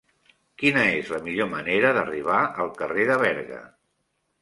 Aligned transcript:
Quina 0.63 0.85
és 1.01 1.11
la 1.17 1.19
millor 1.27 1.51
manera 1.53 1.93
d'arribar 1.99 2.41
al 2.67 2.75
carrer 2.83 3.09
de 3.15 3.23
Berga? 3.29 3.65